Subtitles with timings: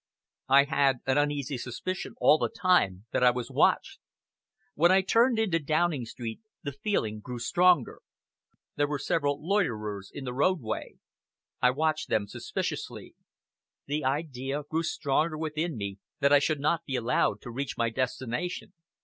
[0.49, 3.99] I had an uneasy suspicion all the time that I was watched.
[4.83, 8.01] As I turned in to Downing Street, the feeling grew stronger.
[8.77, 10.95] There were several loiterers in the roadway.
[11.61, 13.13] I watched them suspiciously.
[13.85, 17.91] The idea grew stronger within me that I should not be allowed to reach my
[17.91, 18.73] destination.